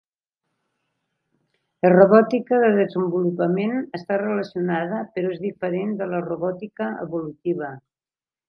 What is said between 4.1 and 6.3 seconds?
relacionada però és diferent de la